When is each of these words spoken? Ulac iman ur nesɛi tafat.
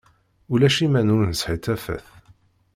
Ulac 0.53 0.77
iman 0.85 1.13
ur 1.15 1.23
nesɛi 1.29 1.57
tafat. 1.63 2.05